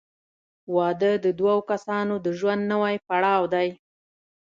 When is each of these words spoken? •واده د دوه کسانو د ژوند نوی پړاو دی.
•واده 0.75 1.11
د 1.25 1.27
دوه 1.39 1.55
کسانو 1.69 2.15
د 2.25 2.27
ژوند 2.39 2.61
نوی 2.71 2.95
پړاو 3.07 3.41
دی. 3.53 3.69